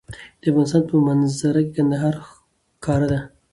د 0.41 0.43
افغانستان 0.51 0.83
په 0.89 0.95
منظره 1.07 1.59
کې 1.65 1.71
کندهار 1.75 2.13
ښکاره 2.27 3.07
ده. 3.11 3.19